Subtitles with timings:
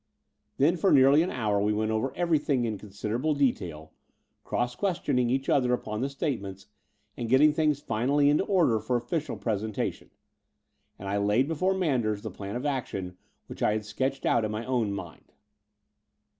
[0.57, 3.93] Then for nearly an hour we went over everything in considerable detail,
[4.43, 6.65] cross questioning each other upon the statements,
[7.15, 10.09] and getting things finally into order for official presentation:
[10.97, 14.49] and I laid before Manders the plan of action which I had sketched out in
[14.49, 15.33] my own mind.